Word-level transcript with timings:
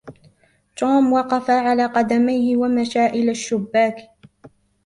توم 0.75 1.13
وَقَفَ 1.13 1.49
على 1.49 1.85
قَدَمَيهِ 1.85 2.57
و 2.57 2.67
مَشى 2.67 3.05
إلى 3.05 3.31
الشُبَّاكِ 3.31 4.09